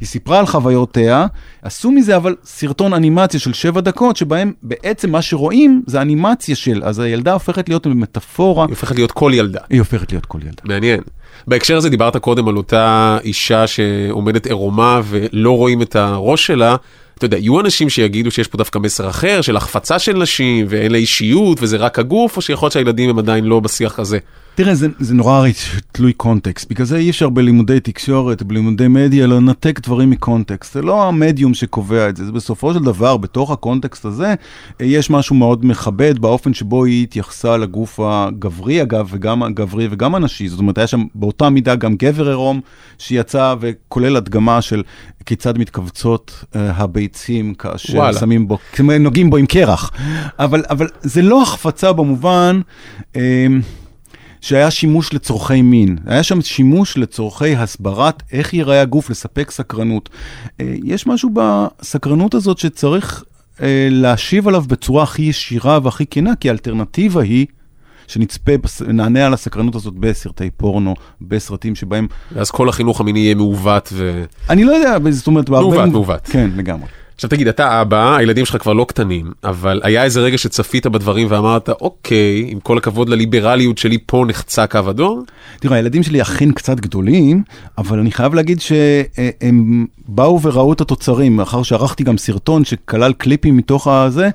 היא 0.00 0.08
סיפרה 0.08 0.38
על 0.38 0.46
חוויותיה, 0.46 1.26
עשו 1.62 1.90
מזה 1.90 2.16
אבל 2.16 2.34
סרטון 2.44 2.94
אנימציה 2.94 3.40
של 3.40 3.52
שבע 3.52 3.80
דקות, 3.80 4.16
שבהם 4.16 4.52
בעצם 4.62 5.10
מה 5.10 5.22
שרואים 5.22 5.82
זה 5.86 6.02
אנימציה 6.02 6.56
של, 6.56 6.82
אז 6.84 6.98
הילדה 6.98 7.32
הופכת 7.32 7.68
להיות 7.68 7.86
מטאפורה. 7.86 8.64
היא 8.64 8.70
הופכת 8.70 8.96
להיות 8.96 9.12
כל 9.12 9.32
ילדה. 9.34 9.60
היא 9.70 9.78
הופכת 9.78 10.12
להיות 10.12 10.26
כל 10.26 10.38
ילדה. 10.42 10.62
מעניין. 10.64 11.00
בהקשר 11.46 11.76
הזה 11.76 11.90
דיברת 11.90 12.16
קודם 12.16 12.48
על 12.48 12.56
אותה 12.56 13.18
אישה 13.24 13.66
שעומדת 13.66 14.46
עירומה 14.46 15.00
ולא 15.04 15.56
רואים 15.56 15.82
את 15.82 15.96
הראש 15.96 16.46
שלה. 16.46 16.76
אתה 17.18 17.26
יודע, 17.26 17.38
יהיו 17.38 17.60
אנשים 17.60 17.90
שיגידו 17.90 18.30
שיש 18.30 18.48
פה 18.48 18.58
דווקא 18.58 18.78
מסר 18.78 19.08
אחר 19.08 19.40
של 19.40 19.56
החפצה 19.56 19.98
של 19.98 20.16
נשים 20.16 20.66
ואין 20.68 20.92
לה 20.92 20.98
אישיות 20.98 21.58
וזה 21.62 21.76
רק 21.76 21.98
הגוף, 21.98 22.36
או 22.36 22.42
שיכול 22.42 22.66
להיות 22.66 22.72
שהילדים 22.72 23.10
הם 23.10 23.18
עדיין 23.18 23.44
לא 23.44 23.60
בשיח 23.60 23.98
הזה. 23.98 24.18
תראה, 24.54 24.74
זה, 24.74 24.88
זה 24.98 25.14
נורא 25.14 25.48
תלוי 25.92 26.12
קונטקסט, 26.12 26.70
בגלל 26.70 26.86
זה 26.86 26.96
אי 26.96 27.10
אפשר 27.10 27.28
בלימודי 27.28 27.80
תקשורת, 27.80 28.42
בלימודי 28.42 28.88
מדיה, 28.88 29.26
לנתק 29.26 29.80
דברים 29.80 30.10
מקונטקסט. 30.10 30.74
זה 30.74 30.82
לא 30.82 31.08
המדיום 31.08 31.54
שקובע 31.54 32.08
את 32.08 32.16
זה, 32.16 32.24
זה 32.24 32.32
בסופו 32.32 32.74
של 32.74 32.84
דבר, 32.84 33.16
בתוך 33.16 33.50
הקונטקסט 33.50 34.04
הזה, 34.04 34.34
יש 34.80 35.10
משהו 35.10 35.36
מאוד 35.36 35.66
מכבד 35.66 36.18
באופן 36.18 36.54
שבו 36.54 36.84
היא 36.84 37.02
התייחסה 37.02 37.56
לגוף 37.56 38.00
הגברי, 38.02 38.82
אגב, 38.82 39.08
וגם 39.10 39.42
הגברי 39.42 39.88
וגם 39.90 40.14
הנשי. 40.14 40.48
זאת 40.48 40.58
אומרת, 40.58 40.78
היה 40.78 40.86
שם 40.86 41.04
באותה 41.14 41.50
מידה 41.50 41.74
גם 41.74 41.96
גבר 41.96 42.28
עירום 42.28 42.60
שיצא, 42.98 43.54
וכולל 43.60 44.16
הדגמה 44.16 44.62
של 44.62 44.82
כיצד 45.26 45.58
מתכווצות 45.58 46.44
uh, 46.44 46.56
הביצים 46.58 47.54
כאשר 47.54 47.98
וואלה. 47.98 48.18
שמים 48.18 48.48
בו, 48.48 48.58
נוגעים 49.00 49.30
בו 49.30 49.36
עם 49.36 49.46
קרח. 49.46 49.90
אבל, 50.38 50.62
אבל 50.70 50.88
זה 51.00 51.22
לא 51.22 51.42
החפצה 51.42 51.92
במובן... 51.92 52.60
Uh, 53.14 53.18
שהיה 54.42 54.70
שימוש 54.70 55.14
לצורכי 55.14 55.62
מין. 55.62 55.96
היה 56.06 56.22
שם 56.22 56.40
שימוש 56.40 56.96
לצורכי 56.96 57.56
הסברת 57.56 58.22
איך 58.32 58.54
ייראה 58.54 58.80
הגוף, 58.80 59.10
לספק 59.10 59.50
סקרנות. 59.50 60.08
אה, 60.60 60.74
יש 60.84 61.06
משהו 61.06 61.30
בסקרנות 61.34 62.34
הזאת 62.34 62.58
שצריך 62.58 63.24
אה, 63.62 63.88
להשיב 63.90 64.48
עליו 64.48 64.64
בצורה 64.68 65.02
הכי 65.02 65.22
ישירה 65.22 65.78
והכי 65.82 66.04
כנה, 66.10 66.36
כי 66.36 66.48
האלטרנטיבה 66.48 67.22
היא... 67.22 67.46
שנצפה, 68.06 68.52
נענה 68.88 69.26
על 69.26 69.34
הסקרנות 69.34 69.74
הזאת 69.74 69.94
בסרטי 69.94 70.50
פורנו, 70.50 70.94
בסרטים 71.20 71.74
שבהם... 71.74 72.06
ואז 72.32 72.50
כל 72.50 72.68
החינוך 72.68 73.00
המיני 73.00 73.18
יהיה 73.18 73.34
מעוות 73.34 73.88
ו... 73.92 74.24
אני 74.50 74.64
לא 74.64 74.72
יודע, 74.72 75.10
זאת 75.10 75.26
אומרת... 75.26 75.48
מעוות, 75.48 75.88
מעוות. 75.88 76.26
כן, 76.26 76.50
לגמרי. 76.56 76.86
עכשיו 77.22 77.30
תגיד, 77.30 77.48
אתה 77.48 77.82
אבא, 77.82 78.16
הילדים 78.16 78.44
שלך 78.44 78.62
כבר 78.62 78.72
לא 78.72 78.86
קטנים, 78.88 79.32
אבל 79.44 79.80
היה 79.84 80.04
איזה 80.04 80.20
רגע 80.20 80.38
שצפית 80.38 80.86
בדברים 80.86 81.26
ואמרת, 81.30 81.68
אוקיי, 81.68 82.44
עם 82.48 82.60
כל 82.60 82.78
הכבוד 82.78 83.08
לליברליות 83.08 83.78
שלי, 83.78 83.98
פה 84.06 84.24
נחצה 84.28 84.66
קו 84.66 84.80
אדום? 84.90 85.24
תראה, 85.60 85.76
הילדים 85.76 86.02
שלי 86.02 86.22
אכן 86.22 86.52
קצת 86.52 86.80
גדולים, 86.80 87.42
אבל 87.78 87.98
אני 87.98 88.10
חייב 88.10 88.34
להגיד 88.34 88.60
שהם 88.60 89.86
באו 90.08 90.42
וראו 90.42 90.72
את 90.72 90.80
התוצרים, 90.80 91.36
מאחר 91.36 91.62
שערכתי 91.62 92.04
גם 92.04 92.18
סרטון 92.18 92.64
שכלל 92.64 93.12
קליפים 93.12 93.56
מתוך 93.56 93.86
הזה, 93.86 94.28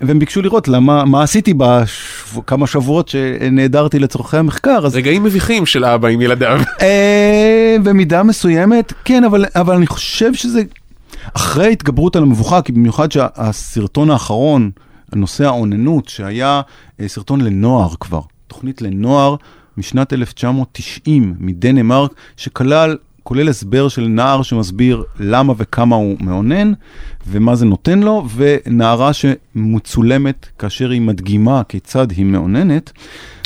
והם 0.00 0.18
ביקשו 0.18 0.42
לראות 0.42 0.68
למה, 0.68 1.04
מה 1.04 1.22
עשיתי 1.22 1.54
בכמה 1.56 2.66
שבועות 2.66 3.08
שנעדרתי 3.08 3.98
לצורכי 3.98 4.36
המחקר. 4.36 4.86
אז... 4.86 4.96
רגעים 4.96 5.24
מביכים 5.24 5.66
של 5.66 5.84
אבא 5.84 6.08
עם 6.08 6.20
ילדיו. 6.20 6.60
אה, 6.80 7.76
במידה 7.82 8.22
מסוימת, 8.22 8.92
כן, 9.04 9.24
אבל, 9.24 9.44
אבל 9.54 9.74
אני 9.74 9.86
חושב 9.86 10.34
שזה... 10.34 10.62
אחרי 11.34 11.64
ההתגברות 11.64 12.16
על 12.16 12.22
המבוכה, 12.22 12.62
כי 12.62 12.72
במיוחד 12.72 13.12
שהסרטון 13.12 14.10
האחרון, 14.10 14.70
הנושא 15.12 15.44
האוננות, 15.44 16.08
שהיה 16.08 16.60
אה, 17.00 17.08
סרטון 17.08 17.40
לנוער 17.40 17.94
כבר, 18.00 18.20
תוכנית 18.46 18.82
לנוער 18.82 19.36
משנת 19.76 20.12
1990 20.12 21.34
מדנמרק, 21.38 22.12
שכלל 22.36 22.96
כולל 23.22 23.48
הסבר 23.48 23.88
של 23.88 24.06
נער 24.06 24.42
שמסביר 24.42 25.02
למה 25.20 25.52
וכמה 25.56 25.96
הוא 25.96 26.16
מאונן, 26.20 26.72
ומה 27.26 27.54
זה 27.54 27.64
נותן 27.64 27.98
לו, 27.98 28.26
ונערה 28.36 29.10
שמצולמת 29.12 30.46
כאשר 30.58 30.90
היא 30.90 31.00
מדגימה 31.00 31.62
כיצד 31.68 32.10
היא 32.10 32.24
מאוננת. 32.24 32.92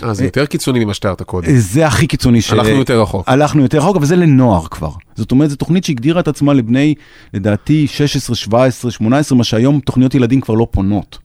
אה, 0.05 0.15
זה 0.15 0.25
יותר 0.25 0.47
קיצוני 0.47 0.85
ממה 0.85 0.95
שתיארת 0.95 1.23
קודם. 1.23 1.49
זה 1.57 1.87
הכי 1.87 2.07
קיצוני 2.07 2.41
ש... 2.41 2.53
הלכנו 2.53 2.71
יותר 2.71 3.01
רחוק. 3.01 3.29
הלכנו 3.29 3.63
יותר 3.63 3.79
רחוק, 3.79 3.97
אבל 3.97 4.07
זה 4.07 4.17
לנוער 4.17 4.67
כבר. 4.67 4.91
זאת 5.15 5.31
אומרת, 5.31 5.51
זו 5.51 5.57
תוכנית 5.57 5.85
שהגדירה 5.85 6.21
את 6.21 6.29
עצמה 6.29 6.55
לבני, 6.55 6.95
לדעתי, 7.35 7.87
16, 7.87 8.37
17, 8.37 8.91
18, 8.91 9.39
מה 9.39 9.45
שהיום 9.45 9.81
תוכניות 9.81 10.15
ילדים 10.15 10.41
כבר 10.41 10.55
לא 10.55 10.67
פונות. 10.71 11.19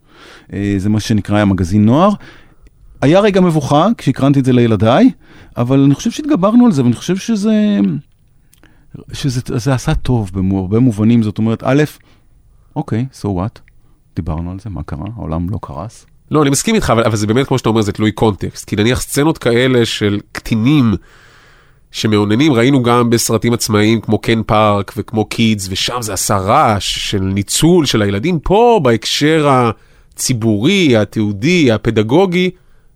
אה, 0.54 0.76
זה 0.78 0.90
מה 0.90 1.00
שנקרא 1.00 1.36
היה 1.36 1.46
מגזין 1.46 1.86
נוער. 1.86 2.10
היה 3.02 3.20
רגע 3.20 3.42
מבוכה 3.42 3.88
כשהקרנתי 3.98 4.40
את 4.40 4.46
זה 4.46 4.54
לילדיי, 4.54 5.10
אבל 5.58 5.84
אני 5.84 5.96
חושב 5.96 6.12
שהתגברנו 6.12 6.66
על 6.66 6.72
זה, 6.72 6.84
ואני 6.84 6.96
חושב 6.96 7.18
שזה... 7.18 7.80
שזה 9.14 9.42
זה 9.46 9.74
עשה 9.74 9.96
טוב 9.96 10.32
בהרבה 10.34 10.80
מובנים, 10.80 11.24
זאת 11.24 11.38
אומרת, 11.38 11.64
א', 11.64 11.84
אוקיי, 12.76 13.06
so 13.22 13.26
what? 13.26 13.60
דיברנו 14.16 14.52
על 14.52 14.60
זה, 14.60 14.70
מה 14.70 14.84
קרה? 14.84 15.08
העולם 15.16 15.50
לא 15.50 15.60
קרס. 15.62 16.06
לא, 16.32 16.42
אני 16.42 16.50
מסכים 16.50 16.76
איתך, 16.76 16.90
אבל, 16.90 17.04
אבל 17.04 17.16
זה 17.16 17.28
באמת, 17.28 17.48
כמו 17.48 17.58
שאתה 17.58 17.70
אומר, 17.70 17.82
זה 17.82 17.92
תלוי 17.92 18.12
קונטקסט. 18.12 18.66
כי 18.70 18.76
נניח 18.76 19.02
סצנות 19.02 19.38
כאלה 19.38 19.86
של 19.86 20.20
קטינים 20.32 20.94
שמאוננים, 21.92 22.54
ראינו 22.54 22.84
גם 22.84 23.10
בסרטים 23.10 23.54
עצמאיים 23.54 24.02
כמו 24.02 24.20
קן 24.20 24.44
פארק 24.44 24.94
וכמו 24.98 25.26
קידס, 25.26 25.68
ושם 25.70 26.02
זה 26.02 26.14
עשה 26.14 26.38
רעש 26.38 27.12
של 27.12 27.20
ניצול 27.20 27.86
של 27.86 28.02
הילדים. 28.02 28.40
פה, 28.40 28.80
בהקשר 28.84 29.50
הציבורי, 29.50 30.98
התיעודי, 30.98 31.72
הפדגוגי, 31.72 32.50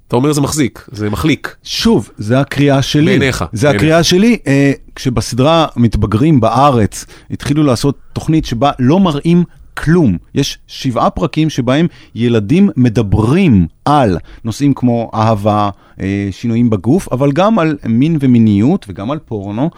אתה 0.07 0.15
אומר 0.15 0.33
זה 0.33 0.41
מחזיק, 0.41 0.87
זה 0.91 1.09
מחליק. 1.09 1.55
שוב, 1.63 2.09
זה 2.17 2.39
הקריאה 2.39 2.81
שלי. 2.81 3.05
בעיניך. 3.05 3.45
זה 3.53 3.67
בעיניך. 3.67 3.81
הקריאה 3.81 4.03
שלי. 4.03 4.37
אה, 4.47 4.71
כשבסדרה 4.95 5.67
מתבגרים 5.75 6.39
בארץ, 6.39 7.05
התחילו 7.31 7.63
לעשות 7.63 7.97
תוכנית 8.13 8.45
שבה 8.45 8.71
לא 8.79 8.99
מראים 8.99 9.43
כלום. 9.77 10.17
יש 10.35 10.57
שבעה 10.67 11.09
פרקים 11.09 11.49
שבהם 11.49 11.87
ילדים 12.15 12.69
מדברים 12.77 13.67
על 13.85 14.17
נושאים 14.43 14.73
כמו 14.73 15.11
אהבה, 15.13 15.69
אה, 16.01 16.27
שינויים 16.31 16.69
בגוף, 16.69 17.07
אבל 17.11 17.31
גם 17.31 17.59
על 17.59 17.77
מין 17.85 18.17
ומיניות 18.21 18.85
וגם 18.89 19.11
על 19.11 19.19
פורנו. 19.19 19.69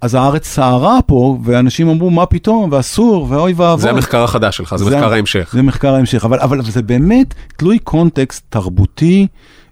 אז 0.00 0.14
הארץ 0.14 0.46
סערה 0.46 0.98
פה, 1.06 1.38
ואנשים 1.44 1.88
אמרו, 1.88 2.10
מה 2.10 2.26
פתאום, 2.26 2.72
ואסור, 2.72 3.26
ואוי 3.30 3.52
ואבוי. 3.52 3.82
זה 3.82 3.90
המחקר 3.90 4.22
החדש 4.22 4.56
שלך, 4.56 4.76
זה 4.76 4.84
מחקר 4.84 5.12
ההמשך. 5.12 5.50
זה 5.52 5.62
מחקר 5.62 5.94
ההמשך, 5.94 6.24
אבל, 6.24 6.40
אבל 6.40 6.62
זה 6.62 6.82
באמת 6.82 7.34
תלוי 7.56 7.78
קונטקסט 7.78 8.44
תרבותי 8.48 9.26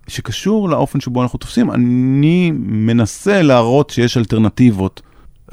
שקשור 0.08 0.68
לאופן 0.68 1.00
שבו 1.00 1.22
אנחנו 1.22 1.38
תופסים. 1.38 1.70
אני 1.70 2.50
מנסה 2.60 3.42
להראות 3.42 3.90
שיש 3.90 4.16
אלטרנטיבות. 4.16 5.02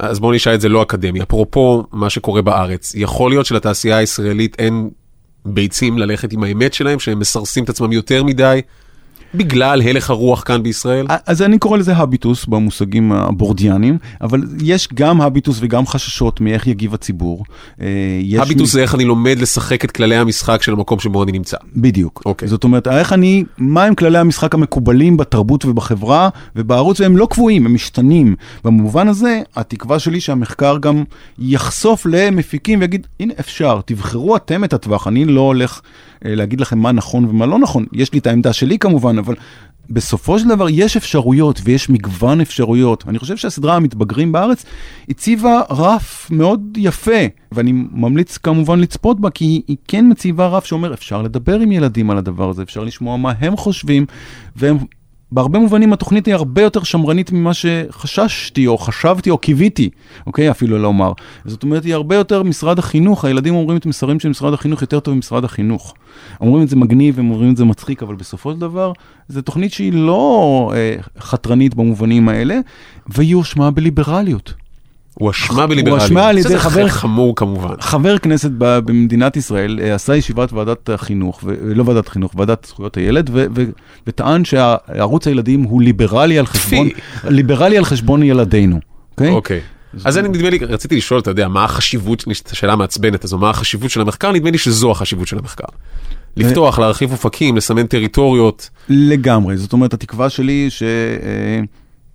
אז 0.00 0.18
בואו 0.20 0.32
נשאל 0.32 0.54
את 0.54 0.60
זה 0.60 0.68
לא 0.68 0.82
אקדמי. 0.82 1.22
אפרופו 1.22 1.84
מה 1.92 2.10
שקורה 2.10 2.42
בארץ, 2.42 2.94
יכול 2.94 3.30
להיות 3.30 3.46
שלתעשייה 3.46 3.96
הישראלית 3.96 4.56
אין 4.58 4.90
ביצים 5.44 5.98
ללכת 5.98 6.32
עם 6.32 6.42
האמת 6.42 6.74
שלהם, 6.74 6.98
שהם 6.98 7.18
מסרסים 7.18 7.64
את 7.64 7.68
עצמם 7.68 7.92
יותר 7.92 8.24
מדי, 8.24 8.60
בגלל 9.34 9.82
הלך 9.82 10.10
הרוח 10.10 10.42
כאן 10.46 10.62
בישראל? 10.62 11.06
אז 11.26 11.42
אני 11.42 11.58
קורא 11.58 11.78
לזה 11.78 11.96
הביטוס 11.96 12.46
במושגים 12.46 13.12
הבורדיאנים, 13.12 13.98
אבל 14.20 14.42
יש 14.62 14.88
גם 14.94 15.20
הביטוס 15.20 15.58
וגם 15.60 15.86
חששות 15.86 16.40
מאיך 16.40 16.66
יגיב 16.66 16.94
הציבור. 16.94 17.44
אה, 17.80 17.86
הביטוס 18.38 18.70
מ- 18.70 18.72
זה 18.72 18.82
איך 18.82 18.94
אני 18.94 19.04
לומד 19.04 19.38
לשחק 19.38 19.84
את 19.84 19.90
כללי 19.90 20.16
המשחק 20.16 20.62
של 20.62 20.72
המקום 20.72 20.98
שבו 20.98 21.22
אני 21.22 21.32
נמצא. 21.32 21.56
בדיוק. 21.76 22.22
אוקיי. 22.26 22.48
זאת 22.48 22.64
אומרת, 22.64 22.88
איך 22.88 23.12
אני, 23.12 23.44
מה 23.58 23.84
הם 23.84 23.94
כללי 23.94 24.18
המשחק 24.18 24.54
המקובלים 24.54 25.16
בתרבות 25.16 25.64
ובחברה 25.64 26.28
ובערוץ, 26.56 27.00
והם 27.00 27.16
לא 27.16 27.26
קבועים, 27.30 27.66
הם 27.66 27.74
משתנים. 27.74 28.36
במובן 28.64 29.08
הזה, 29.08 29.42
התקווה 29.56 29.98
שלי 29.98 30.20
שהמחקר 30.20 30.78
גם 30.78 31.04
יחשוף 31.38 32.06
למפיקים 32.06 32.80
ויגיד, 32.80 33.06
הנה 33.20 33.34
אפשר, 33.40 33.80
תבחרו 33.84 34.36
אתם 34.36 34.64
את 34.64 34.72
הטווח, 34.72 35.08
אני 35.08 35.24
לא 35.24 35.40
הולך 35.40 35.80
אה, 36.24 36.34
להגיד 36.34 36.60
לכם 36.60 36.78
מה 36.78 36.92
נכון 36.92 37.24
ומה 37.24 37.46
לא 37.46 37.58
נכון. 37.58 37.86
יש 37.92 38.12
לי 38.12 38.18
את 38.18 38.26
העמדה 38.26 38.52
שלי 38.52 38.78
כמובן, 38.78 39.15
אבל 39.18 39.34
בסופו 39.90 40.38
של 40.38 40.48
דבר 40.48 40.66
יש 40.70 40.96
אפשרויות 40.96 41.60
ויש 41.64 41.90
מגוון 41.90 42.40
אפשרויות. 42.40 43.04
אני 43.08 43.18
חושב 43.18 43.36
שהסדרה 43.36 43.76
המתבגרים 43.76 44.32
בארץ 44.32 44.64
הציבה 45.08 45.60
רף 45.70 46.30
מאוד 46.30 46.60
יפה, 46.76 47.20
ואני 47.52 47.72
ממליץ 47.72 48.36
כמובן 48.36 48.80
לצפות 48.80 49.20
בה, 49.20 49.30
כי 49.30 49.44
היא, 49.44 49.62
היא 49.68 49.76
כן 49.88 50.10
מציבה 50.10 50.46
רף 50.46 50.64
שאומר, 50.64 50.94
אפשר 50.94 51.22
לדבר 51.22 51.60
עם 51.60 51.72
ילדים 51.72 52.10
על 52.10 52.18
הדבר 52.18 52.50
הזה, 52.50 52.62
אפשר 52.62 52.84
לשמוע 52.84 53.16
מה 53.16 53.32
הם 53.38 53.56
חושבים, 53.56 54.06
והם... 54.56 54.76
בהרבה 55.32 55.58
מובנים 55.58 55.92
התוכנית 55.92 56.26
היא 56.26 56.34
הרבה 56.34 56.62
יותר 56.62 56.82
שמרנית 56.82 57.32
ממה 57.32 57.54
שחששתי 57.54 58.66
או 58.66 58.78
חשבתי 58.78 59.30
או 59.30 59.38
קיוויתי, 59.38 59.90
אוקיי? 60.26 60.50
אפילו 60.50 60.78
לומר. 60.78 61.12
זאת 61.44 61.62
אומרת, 61.62 61.84
היא 61.84 61.94
הרבה 61.94 62.16
יותר 62.16 62.42
משרד 62.42 62.78
החינוך, 62.78 63.24
הילדים 63.24 63.54
אומרים 63.54 63.78
את 63.78 63.86
המסרים 63.86 64.20
של 64.20 64.28
משרד 64.28 64.54
החינוך 64.54 64.80
יותר 64.82 65.00
טוב 65.00 65.14
ממשרד 65.14 65.44
החינוך. 65.44 65.94
אומרים 66.40 66.62
את 66.62 66.68
זה 66.68 66.76
מגניב, 66.76 67.18
הם 67.18 67.30
אומרים 67.30 67.52
את 67.52 67.56
זה 67.56 67.64
מצחיק, 67.64 68.02
אבל 68.02 68.14
בסופו 68.14 68.52
של 68.52 68.58
דבר, 68.58 68.92
זו 69.28 69.42
תוכנית 69.42 69.72
שהיא 69.72 69.92
לא 69.92 70.72
אה, 70.74 70.96
חתרנית 71.18 71.74
במובנים 71.74 72.28
האלה, 72.28 72.58
והיא 73.06 73.34
הושמעה 73.34 73.70
בליברליות. 73.70 74.54
הוא 75.18 75.30
אשמה 75.30 75.66
בליברליות. 75.66 76.00
הואשמה 76.00 76.28
על 76.28 76.38
ידי 76.38 76.58
חבר- 76.58 76.88
חמור 76.88 77.36
כמובן. 77.36 77.74
חבר 77.80 78.18
כנסת 78.18 78.50
במדינת 78.58 79.36
ישראל 79.36 79.80
אה, 79.82 79.94
עשה 79.94 80.16
ישיבת 80.16 80.52
ועדת 80.52 80.90
החינוך, 80.90 81.44
לא 81.62 81.82
ועדת 81.86 82.08
חינוך, 82.08 82.32
ועדת 82.36 82.66
זכויות 82.68 82.96
הילד, 82.96 83.30
ו- 83.32 83.46
ו- 83.56 83.64
וטען 84.06 84.44
שערוץ 84.44 85.26
הילדים 85.26 85.62
הוא 85.62 85.82
ליברלי 85.82 86.38
על 86.38 86.46
חשבון, 86.46 86.88
ליברלי 87.24 87.78
על 87.78 87.84
חשבון 87.84 88.22
ילדינו. 88.22 88.78
אוקיי? 89.12 89.30
אוקיי. 89.30 89.60
אז 90.04 90.18
אני 90.18 90.28
נדמה 90.28 90.50
לי, 90.50 90.58
רציתי 90.58 90.96
לשאול, 90.96 91.20
אתה 91.20 91.30
יודע, 91.30 91.48
מה 91.48 91.64
החשיבות, 91.64 92.24
השאלה 92.52 92.72
המעצבנת 92.72 93.24
הזו, 93.24 93.38
מה 93.38 93.50
החשיבות 93.50 93.90
של 93.90 94.00
המחקר? 94.00 94.32
נדמה 94.32 94.50
לי 94.50 94.58
שזו 94.58 94.90
החשיבות 94.90 95.28
של 95.28 95.38
המחקר. 95.38 95.64
לפתוח, 96.36 96.78
להרחיב 96.78 97.12
אופקים, 97.12 97.56
לסמן 97.56 97.86
טריטוריות. 97.86 98.70
לגמרי. 98.88 99.56
זאת 99.56 99.72
אומרת, 99.72 99.94
התקווה 99.94 100.30
שלי 100.30 100.68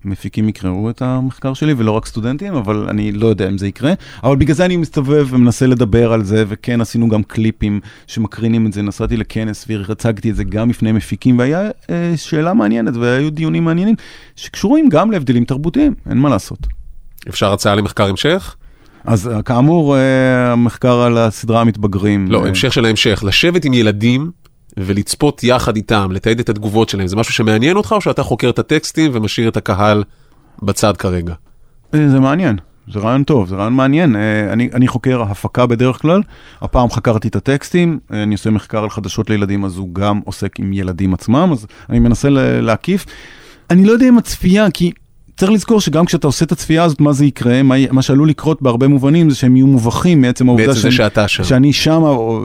שמפיקים 0.02 0.48
יקראו 0.48 0.90
את 0.90 1.02
המחקר 1.02 1.54
שלי, 1.54 1.74
ולא 1.76 1.90
רק 1.90 2.06
סטודנטים, 2.06 2.54
אבל 2.54 2.86
אני 2.88 3.12
לא 3.12 3.26
יודע 3.26 3.48
אם 3.48 3.58
זה 3.58 3.68
יקרה. 3.68 3.92
אבל 4.24 4.36
בגלל 4.36 4.54
זה 4.54 4.64
אני 4.64 4.76
מסתובב 4.76 5.26
ומנסה 5.30 5.66
לדבר 5.66 6.12
על 6.12 6.24
זה, 6.24 6.44
וכן, 6.48 6.80
עשינו 6.80 7.08
גם 7.08 7.22
קליפים 7.22 7.80
שמקרינים 8.06 8.66
את 8.66 8.72
זה. 8.72 8.82
נסעתי 8.82 9.16
לכנס 9.16 9.66
והצגתי 9.68 10.30
את 10.30 10.36
זה 10.36 10.44
גם 10.44 10.68
בפני 10.68 10.92
מפיקים, 10.92 11.38
והיה 11.38 11.70
אה, 11.90 12.12
שאלה 12.16 12.54
מעניינת, 12.54 12.96
והיו 12.96 13.30
דיונים 13.30 13.64
מעניינים, 13.64 13.94
שקשורים 14.36 14.88
גם 14.88 15.10
להבדלים 15.10 15.44
תרבותיים, 15.44 15.94
אין 16.10 16.18
מה 16.18 16.28
לעשות. 16.28 16.58
אפשר 17.28 17.52
הצעה 17.52 17.74
למחקר 17.74 18.08
המשך? 18.08 18.56
אז 19.04 19.28
אה, 19.28 19.42
כאמור, 19.42 19.96
אה, 19.96 20.52
המחקר 20.52 21.00
על 21.00 21.18
הסדרה 21.18 21.60
המתבגרים. 21.60 22.30
לא, 22.30 22.42
אה, 22.42 22.48
המשך 22.48 22.72
של 22.72 22.84
ההמשך. 22.84 23.24
לשבת 23.26 23.64
עם 23.64 23.74
ילדים 23.74 24.30
ולצפות 24.76 25.44
יחד 25.44 25.76
איתם, 25.76 26.12
לתעד 26.12 26.40
את 26.40 26.48
התגובות 26.48 26.88
שלהם, 26.88 27.06
זה 27.06 27.16
משהו 27.16 27.34
שמעניין 27.34 27.76
אותך, 27.76 27.92
או 27.92 28.00
שאתה 28.00 28.22
חוקר 28.22 28.50
את 28.50 28.58
הטקסטים 28.58 29.10
ומשאיר 29.14 29.48
את 29.48 29.56
הקהל 29.56 30.04
בצד 30.62 30.96
כרגע? 30.96 31.34
אה, 31.94 32.08
זה 32.08 32.20
מעניין, 32.20 32.56
זה 32.92 32.98
רעיון 32.98 33.24
טוב, 33.24 33.48
זה 33.48 33.56
רעיון 33.56 33.72
מעניין. 33.72 34.16
אה, 34.16 34.52
אני, 34.52 34.68
אני 34.74 34.88
חוקר 34.88 35.22
הפקה 35.22 35.66
בדרך 35.66 36.02
כלל, 36.02 36.22
הפעם 36.60 36.90
חקרתי 36.90 37.28
את 37.28 37.36
הטקסטים, 37.36 37.98
אה, 38.12 38.22
אני 38.22 38.34
עושה 38.34 38.50
מחקר 38.50 38.82
על 38.82 38.90
חדשות 38.90 39.30
לילדים, 39.30 39.64
אז 39.64 39.76
הוא 39.76 39.94
גם 39.94 40.20
עוסק 40.24 40.58
עם 40.58 40.72
ילדים 40.72 41.14
עצמם, 41.14 41.48
אז 41.52 41.66
אני 41.90 41.98
מנסה 41.98 42.28
להקיף. 42.60 43.06
אני 43.70 43.84
לא 43.84 43.92
יודע 43.92 44.08
אם 44.08 44.18
הצפייה, 44.18 44.70
כי 44.70 44.92
צריך 45.36 45.52
לזכור 45.52 45.80
שגם 45.80 46.04
כשאתה 46.04 46.26
עושה 46.26 46.44
את 46.44 46.52
הצפייה 46.52 46.84
הזאת, 46.84 47.00
מה 47.00 47.12
זה 47.12 47.24
יקרה, 47.24 47.62
מה, 47.62 47.74
מה 47.90 48.02
שעלול 48.02 48.28
לקרות 48.28 48.62
בהרבה 48.62 48.88
מובנים 48.88 49.30
זה 49.30 49.36
שהם 49.36 49.56
יהיו 49.56 49.66
מובכים 49.66 50.20
מעצם 50.20 50.48
העובדה 50.48 50.74
שאני- 50.74 50.92
שאתה 50.92 51.28
שם. 51.28 51.44
שאני 51.44 51.72
שם 51.72 52.02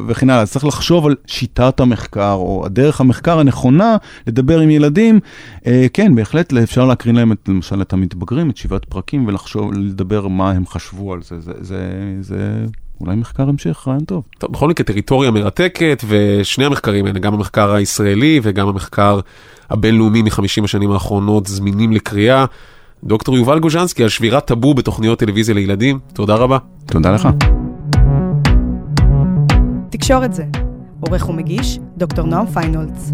וכן 0.08 0.30
הלאה, 0.30 0.42
אז 0.42 0.52
צריך 0.52 0.66
לחשוב 0.66 1.06
על 1.06 1.16
שיטת 1.28 1.80
המחקר 1.80 2.32
או 2.34 2.64
הדרך 2.66 3.02
המחקר 3.02 3.40
הנכונה 3.40 3.98
לדבר 4.28 4.60
עם 4.60 4.70
ילדים. 4.70 5.20
אה, 5.68 5.86
כן, 5.94 6.16
בהחלט 6.16 6.54
אפשר 6.54 6.86
להקרין 6.86 7.16
להם 7.16 7.32
את, 7.32 7.38
למשל 7.48 7.82
את 7.82 7.94
המתבגרים, 7.94 8.50
את 8.50 8.58
שבעת 8.58 8.86
פרקים 8.86 9.28
ולחשוב, 9.28 9.74
לדבר 9.74 10.28
מה 10.28 10.52
הם 10.52 10.66
חשבו 10.68 11.14
על 11.14 11.20
זה. 11.24 11.40
זה, 11.40 11.52
זה, 11.62 11.90
זה 12.22 12.66
אולי 13.02 13.16
מחקר 13.16 13.50
המשך, 13.50 13.84
רעיון 13.88 14.04
טוב. 14.04 14.24
טוב, 14.38 14.52
בכל 14.52 14.68
מקרה 14.70 14.86
טריטוריה 14.86 15.32
מרתקת, 15.32 16.04
ושני 16.08 16.66
המחקרים 16.66 17.06
האלה, 17.06 17.20
גם 17.20 17.34
המחקר 17.34 17.72
הישראלי 17.74 18.40
וגם 18.44 18.68
המחקר 18.68 19.20
הבינלאומי 19.70 20.22
מחמישים 20.22 20.64
השנים 20.64 20.92
האחרונות, 20.92 21.48
זמינים 21.48 21.92
לקריאה. 21.92 22.46
דוקטור 23.04 23.38
יובל 23.38 23.60
גוז'נסקי 23.60 24.04
על 24.04 24.10
שבירת 24.10 24.46
טאבו 24.46 24.74
בתוכניות 24.74 25.20
טלוויזיה 25.20 25.56
לילדים, 25.56 26.00
תודה 26.14 26.36
רבה. 26.36 26.58
תודה 26.86 27.12
לך. 27.12 27.28
תקשורת 29.90 30.34
זה. 30.34 30.46
עורך 31.00 31.30
ומגיש, 31.30 31.80
דוקטור 31.98 32.26
נועם 32.26 32.46
פיינולץ. 32.46 33.10